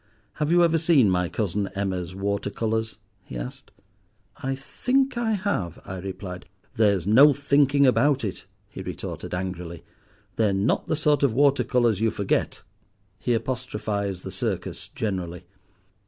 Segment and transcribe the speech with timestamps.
[0.37, 3.69] Have you ever seen my cousin Emma's water colours?" he asked.
[4.37, 6.47] "I think I have," I replied.
[6.75, 9.83] "There's no thinking about it," he retorted angrily.
[10.37, 12.63] "They're not the sort of water colours you forget."
[13.19, 15.43] He apostrophized the Circus generally.